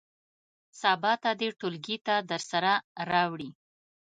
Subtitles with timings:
[0.81, 2.73] سبا ته دې ټولګي ته درسره
[3.09, 3.49] راوړي.